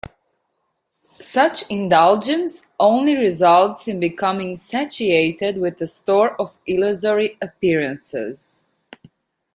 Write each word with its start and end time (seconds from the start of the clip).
Such 1.19 1.69
indulgence 1.69 2.69
only 2.79 3.15
results 3.15 3.87
in 3.87 3.99
becoming 3.99 4.55
satiated 4.57 5.59
with 5.59 5.79
a 5.79 5.85
store 5.85 6.35
of 6.41 6.57
illusory 6.65 7.37
appearances. 7.39 8.63